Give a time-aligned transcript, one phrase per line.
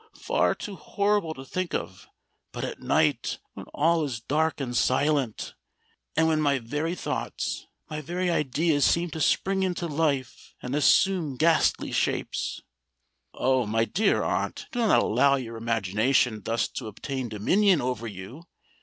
[0.17, 2.07] far too horrible to think of:
[2.51, 5.53] but at night—when all is dark and silent,
[6.17, 11.91] and when my very thoughts—my very ideas seem to spring into life and assume ghastly
[11.91, 12.63] shapes——"
[13.35, 13.67] "Oh!
[13.67, 18.45] my dear aunt, do not allow your imagination thus to obtain dominion over you!"